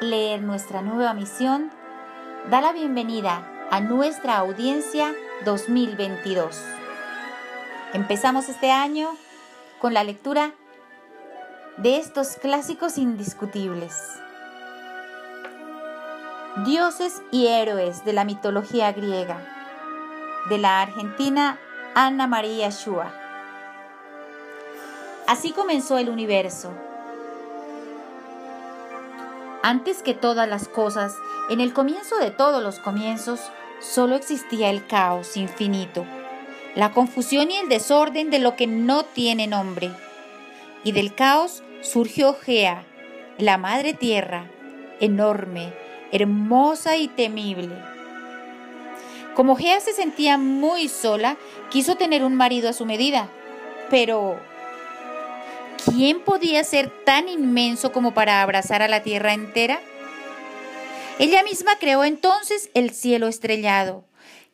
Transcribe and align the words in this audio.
leer 0.00 0.42
nuestra 0.42 0.82
nueva 0.82 1.14
misión, 1.14 1.70
da 2.50 2.60
la 2.60 2.72
bienvenida 2.72 3.42
a 3.70 3.80
nuestra 3.80 4.36
audiencia 4.36 5.14
2022. 5.44 6.62
Empezamos 7.92 8.48
este 8.48 8.70
año 8.70 9.08
con 9.80 9.94
la 9.94 10.04
lectura 10.04 10.52
de 11.78 11.96
estos 11.96 12.36
clásicos 12.36 12.98
indiscutibles. 12.98 13.94
Dioses 16.64 17.22
y 17.30 17.46
héroes 17.46 18.04
de 18.04 18.12
la 18.12 18.24
mitología 18.24 18.92
griega, 18.92 19.38
de 20.48 20.58
la 20.58 20.80
argentina 20.80 21.58
Anna 21.94 22.26
María 22.26 22.70
Schua. 22.70 23.12
Así 25.26 25.52
comenzó 25.52 25.98
el 25.98 26.08
universo. 26.08 26.87
Antes 29.62 30.02
que 30.02 30.14
todas 30.14 30.48
las 30.48 30.68
cosas, 30.68 31.14
en 31.50 31.60
el 31.60 31.72
comienzo 31.72 32.16
de 32.18 32.30
todos 32.30 32.62
los 32.62 32.78
comienzos, 32.78 33.40
solo 33.80 34.14
existía 34.14 34.70
el 34.70 34.86
caos 34.86 35.36
infinito, 35.36 36.06
la 36.76 36.92
confusión 36.92 37.50
y 37.50 37.56
el 37.56 37.68
desorden 37.68 38.30
de 38.30 38.38
lo 38.38 38.54
que 38.54 38.68
no 38.68 39.04
tiene 39.04 39.48
nombre. 39.48 39.90
Y 40.84 40.92
del 40.92 41.12
caos 41.14 41.64
surgió 41.80 42.34
Gea, 42.34 42.84
la 43.36 43.58
madre 43.58 43.94
tierra, 43.94 44.46
enorme, 45.00 45.72
hermosa 46.12 46.96
y 46.96 47.08
temible. 47.08 47.74
Como 49.34 49.56
Gea 49.56 49.80
se 49.80 49.92
sentía 49.92 50.38
muy 50.38 50.88
sola, 50.88 51.36
quiso 51.68 51.96
tener 51.96 52.22
un 52.22 52.36
marido 52.36 52.68
a 52.68 52.72
su 52.72 52.86
medida, 52.86 53.28
pero 53.90 54.38
¿quién 55.84 56.20
podía 56.20 56.64
ser 56.64 56.90
tan 57.04 57.28
inmenso 57.28 57.92
como 57.92 58.14
para 58.14 58.42
abrazar 58.42 58.82
a 58.82 58.88
la 58.88 59.02
tierra 59.02 59.32
entera? 59.32 59.80
Ella 61.18 61.42
misma 61.42 61.78
creó 61.78 62.04
entonces 62.04 62.70
el 62.74 62.90
cielo 62.90 63.28
estrellado, 63.28 64.04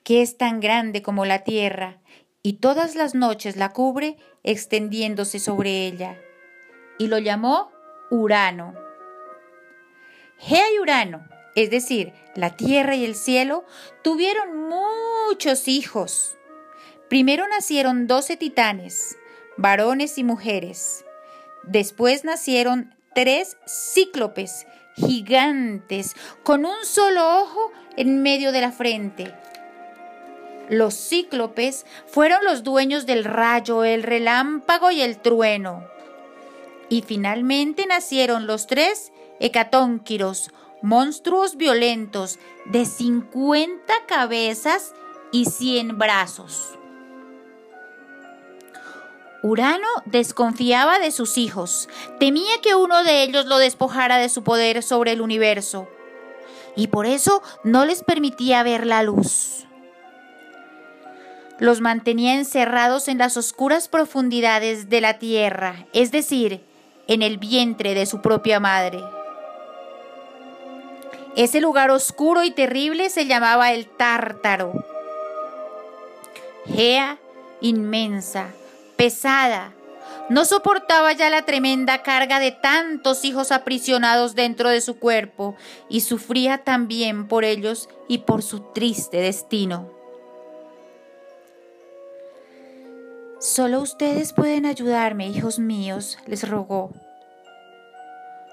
que 0.02 0.22
es 0.22 0.36
tan 0.36 0.60
grande 0.60 1.02
como 1.02 1.24
la 1.24 1.40
tierra, 1.40 1.98
y 2.42 2.54
todas 2.54 2.94
las 2.94 3.14
noches 3.14 3.56
la 3.56 3.70
cubre 3.70 4.16
extendiéndose 4.42 5.38
sobre 5.38 5.86
ella, 5.86 6.18
y 6.98 7.08
lo 7.08 7.18
llamó 7.18 7.70
Urano. 8.10 8.74
Gea 10.38 10.64
y 10.74 10.78
Urano, 10.78 11.26
es 11.54 11.70
decir, 11.70 12.12
la 12.34 12.56
tierra 12.56 12.96
y 12.96 13.04
el 13.04 13.14
cielo, 13.14 13.64
tuvieron 14.02 14.68
muchos 14.68 15.68
hijos. 15.68 16.36
Primero 17.08 17.46
nacieron 17.48 18.06
doce 18.06 18.36
titanes, 18.36 19.16
varones 19.56 20.18
y 20.18 20.24
mujeres. 20.24 21.03
Después 21.66 22.24
nacieron 22.24 22.94
tres 23.14 23.56
cíclopes, 23.66 24.66
gigantes, 24.96 26.14
con 26.42 26.64
un 26.66 26.84
solo 26.84 27.40
ojo 27.42 27.72
en 27.96 28.22
medio 28.22 28.52
de 28.52 28.60
la 28.60 28.72
frente. 28.72 29.34
Los 30.68 30.94
cíclopes 30.94 31.84
fueron 32.06 32.44
los 32.44 32.62
dueños 32.62 33.06
del 33.06 33.24
rayo, 33.24 33.84
el 33.84 34.02
relámpago 34.02 34.90
y 34.90 35.02
el 35.02 35.18
trueno. 35.18 35.84
Y 36.88 37.02
finalmente 37.02 37.86
nacieron 37.86 38.46
los 38.46 38.66
tres 38.66 39.12
hecatónquiros, 39.40 40.50
monstruos 40.82 41.56
violentos 41.56 42.38
de 42.66 42.84
50 42.84 43.92
cabezas 44.06 44.94
y 45.32 45.46
100 45.46 45.98
brazos. 45.98 46.78
Urano 49.44 49.86
desconfiaba 50.06 50.98
de 50.98 51.10
sus 51.10 51.36
hijos, 51.36 51.90
temía 52.18 52.62
que 52.62 52.74
uno 52.74 53.04
de 53.04 53.22
ellos 53.24 53.44
lo 53.44 53.58
despojara 53.58 54.16
de 54.16 54.30
su 54.30 54.42
poder 54.42 54.82
sobre 54.82 55.12
el 55.12 55.20
universo, 55.20 55.86
y 56.76 56.86
por 56.86 57.04
eso 57.04 57.42
no 57.62 57.84
les 57.84 58.02
permitía 58.02 58.62
ver 58.62 58.86
la 58.86 59.02
luz. 59.02 59.66
Los 61.58 61.82
mantenía 61.82 62.36
encerrados 62.36 63.06
en 63.06 63.18
las 63.18 63.36
oscuras 63.36 63.88
profundidades 63.88 64.88
de 64.88 65.02
la 65.02 65.18
tierra, 65.18 65.84
es 65.92 66.10
decir, 66.10 66.64
en 67.06 67.20
el 67.20 67.36
vientre 67.36 67.92
de 67.92 68.06
su 68.06 68.22
propia 68.22 68.60
madre. 68.60 68.98
Ese 71.36 71.60
lugar 71.60 71.90
oscuro 71.90 72.44
y 72.44 72.50
terrible 72.50 73.10
se 73.10 73.26
llamaba 73.26 73.74
el 73.74 73.88
Tártaro. 73.88 74.72
Gea 76.64 77.18
inmensa, 77.60 78.48
pesada. 78.96 79.74
No 80.30 80.44
soportaba 80.44 81.12
ya 81.12 81.28
la 81.28 81.44
tremenda 81.44 82.02
carga 82.02 82.38
de 82.38 82.50
tantos 82.50 83.24
hijos 83.24 83.52
aprisionados 83.52 84.34
dentro 84.34 84.70
de 84.70 84.80
su 84.80 84.98
cuerpo 84.98 85.54
y 85.88 86.00
sufría 86.00 86.58
también 86.64 87.28
por 87.28 87.44
ellos 87.44 87.88
y 88.08 88.18
por 88.18 88.42
su 88.42 88.60
triste 88.72 89.18
destino. 89.18 89.90
Solo 93.38 93.80
ustedes 93.80 94.32
pueden 94.32 94.64
ayudarme, 94.64 95.28
hijos 95.28 95.58
míos, 95.58 96.16
les 96.26 96.48
rogó. 96.48 96.92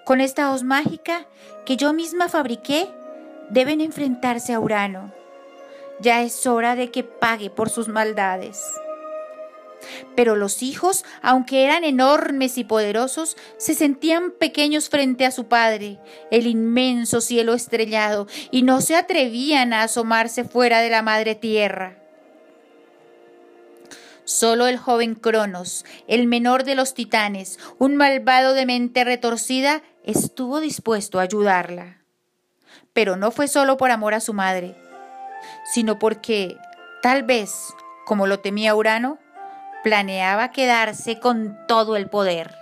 Con 0.04 0.20
esta 0.20 0.52
hoz 0.52 0.64
mágica 0.64 1.26
que 1.66 1.78
yo 1.78 1.94
misma 1.94 2.28
fabriqué, 2.28 2.90
deben 3.50 3.80
enfrentarse 3.80 4.54
a 4.54 4.60
Urano. 4.60 5.14
Ya 6.02 6.22
es 6.24 6.46
hora 6.46 6.76
de 6.76 6.92
que 6.92 7.06
pague 7.06 7.50
por 7.50 7.70
sus 7.70 7.88
maldades. 7.88 8.62
Pero 10.16 10.36
los 10.36 10.62
hijos, 10.64 11.04
aunque 11.22 11.64
eran 11.64 11.84
enormes 11.84 12.58
y 12.58 12.64
poderosos, 12.64 13.38
se 13.58 13.74
sentían 13.74 14.32
pequeños 14.32 14.90
frente 14.90 15.26
a 15.26 15.32
su 15.32 15.48
padre, 15.48 16.00
el 16.30 16.48
inmenso 16.48 17.22
cielo 17.22 17.54
estrellado, 17.54 18.28
y 18.52 18.64
no 18.64 18.82
se 18.82 18.96
atrevían 18.96 19.74
a 19.74 19.84
asomarse 19.84 20.44
fuera 20.44 20.82
de 20.82 20.90
la 20.90 21.02
madre 21.02 21.36
tierra. 21.36 21.98
Solo 24.24 24.68
el 24.68 24.78
joven 24.78 25.16
Cronos, 25.16 25.84
el 26.08 26.28
menor 26.28 26.64
de 26.64 26.76
los 26.76 26.94
titanes, 26.94 27.60
un 27.80 27.96
malvado 27.96 28.54
de 28.54 28.66
mente 28.66 29.04
retorcida, 29.04 29.82
estuvo 30.04 30.60
dispuesto 30.60 31.20
a 31.20 31.24
ayudarla. 31.24 31.98
Pero 32.94 33.16
no 33.16 33.32
fue 33.32 33.48
solo 33.48 33.78
por 33.78 33.92
amor 33.92 34.14
a 34.14 34.20
su 34.20 34.34
madre, 34.34 34.76
sino 35.74 35.98
porque, 36.00 36.56
tal 37.02 37.24
vez, 37.24 37.52
como 38.06 38.28
lo 38.28 38.40
temía 38.40 38.76
Urano, 38.76 39.20
planeaba 39.84 40.52
quedarse 40.52 41.20
con 41.20 41.58
todo 41.68 41.96
el 41.96 42.08
poder. 42.08 42.56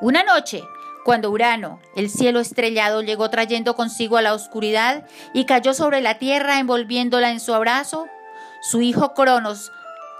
Una 0.00 0.22
noche, 0.22 0.62
cuando 1.04 1.30
Urano, 1.30 1.80
el 1.96 2.10
cielo 2.10 2.40
estrellado, 2.40 3.02
llegó 3.02 3.30
trayendo 3.30 3.74
consigo 3.76 4.16
a 4.16 4.22
la 4.22 4.34
oscuridad 4.34 5.04
y 5.32 5.44
cayó 5.44 5.74
sobre 5.74 6.00
la 6.00 6.18
tierra 6.18 6.58
envolviéndola 6.58 7.30
en 7.30 7.40
su 7.40 7.54
abrazo, 7.54 8.08
su 8.60 8.80
hijo 8.80 9.14
Cronos 9.14 9.70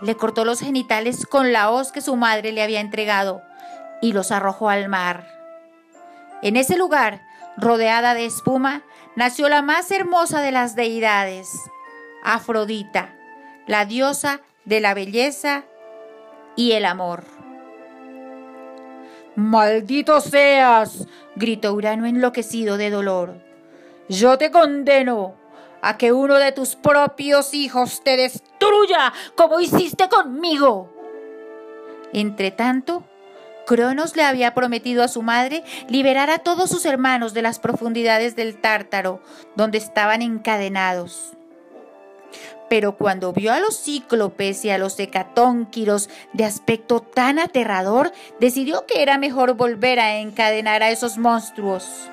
le 0.01 0.17
cortó 0.17 0.45
los 0.45 0.61
genitales 0.61 1.27
con 1.27 1.53
la 1.53 1.71
hoz 1.71 1.93
que 1.93 2.01
su 2.01 2.17
madre 2.17 2.53
le 2.53 2.63
había 2.63 2.81
entregado 2.81 3.43
y 4.03 4.13
los 4.13 4.31
arrojó 4.31 4.69
al 4.69 4.89
mar. 4.89 5.27
En 6.43 6.57
ese 6.57 6.77
lugar, 6.77 7.23
rodeada 7.57 8.15
de 8.15 8.27
espuma, 8.27 8.83
nació 9.17 9.49
la 9.49 9.63
más 9.63 9.91
hermosa 9.91 10.41
de 10.43 10.53
las 10.53 10.77
deidades, 10.77 11.51
Afrodita, 12.23 13.15
la 13.67 13.85
diosa 13.85 14.41
de 14.65 14.81
la 14.81 14.95
belleza 14.95 15.65
y 16.57 16.73
el 16.73 16.85
amor. 16.85 17.25
Maldito 19.37 20.21
seas, 20.21 21.09
gritó 21.35 21.75
Urano 21.75 22.07
enloquecido 22.07 22.77
de 22.77 22.91
dolor. 22.91 23.43
Yo 24.09 24.39
te 24.39 24.51
condeno 24.51 25.35
a 25.83 25.99
que 25.99 26.13
uno 26.13 26.37
de 26.37 26.53
tus 26.53 26.77
propios 26.77 27.53
hijos 27.53 28.03
te 28.05 28.17
destruya 28.17 29.13
como 29.35 29.61
hiciste 29.61 30.09
conmigo. 30.09 30.91
Entretanto, 32.13 33.03
Cronos 33.67 34.15
le 34.15 34.23
había 34.23 34.55
prometido 34.55 35.03
a 35.03 35.09
su 35.09 35.23
madre 35.23 35.65
liberar 35.89 36.31
a 36.31 36.39
todos 36.39 36.71
sus 36.71 36.85
hermanos 36.85 37.35
de 37.35 37.43
las 37.43 37.59
profundidades 37.59 38.37
del 38.37 38.61
Tártaro, 38.61 39.21
donde 39.57 39.79
estaban 39.79 40.23
encadenados. 40.23 41.33
Pero 42.69 42.97
cuando 42.97 43.33
vio 43.33 43.53
a 43.53 43.61
los 43.61 43.83
cíclopes 43.83 44.65
y 44.65 44.71
a 44.71 44.79
los 44.79 44.99
hecatónquiros 44.99 46.09
de 46.33 46.45
aspecto 46.45 47.01
tan 47.01 47.39
aterrador, 47.39 48.13
decidió 48.41 48.87
que 48.87 49.03
era 49.03 49.19
mejor 49.19 49.55
volver 49.55 50.01
a 50.01 50.17
encadenar 50.17 50.83
a 50.83 50.91
esos 50.91 51.19
monstruos. 51.19 52.11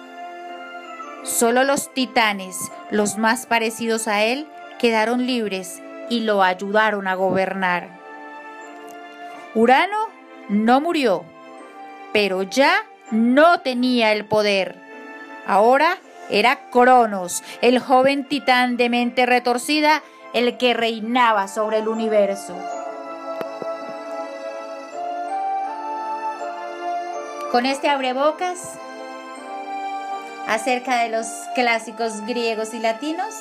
Solo 1.23 1.63
los 1.63 1.93
titanes, 1.93 2.57
los 2.89 3.17
más 3.17 3.45
parecidos 3.45 4.07
a 4.07 4.23
él, 4.23 4.47
quedaron 4.79 5.25
libres 5.27 5.81
y 6.09 6.21
lo 6.21 6.43
ayudaron 6.43 7.07
a 7.07 7.15
gobernar. 7.15 8.01
Urano 9.53 10.09
no 10.49 10.81
murió, 10.81 11.23
pero 12.11 12.43
ya 12.43 12.85
no 13.11 13.59
tenía 13.59 14.11
el 14.11 14.25
poder. 14.25 14.75
Ahora 15.45 15.97
era 16.29 16.69
Cronos, 16.69 17.43
el 17.61 17.79
joven 17.79 18.27
titán 18.27 18.77
de 18.77 18.89
mente 18.89 19.25
retorcida, 19.25 20.01
el 20.33 20.57
que 20.57 20.73
reinaba 20.73 21.47
sobre 21.47 21.79
el 21.79 21.87
universo. 21.87 22.55
Con 27.51 27.65
este 27.65 27.89
abrebocas 27.89 28.59
acerca 30.47 31.03
de 31.03 31.09
los 31.09 31.27
clásicos 31.53 32.21
griegos 32.25 32.73
y 32.73 32.79
latinos? 32.79 33.33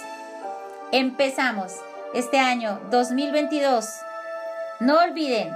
Empezamos 0.90 1.76
este 2.12 2.38
año 2.38 2.80
2022. 2.90 4.00
No 4.80 4.98
olviden 4.98 5.54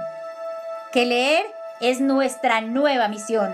que 0.93 1.05
leer 1.05 1.45
es 1.81 1.99
nuestra 1.99 2.61
nueva 2.61 3.09
misión. 3.09 3.53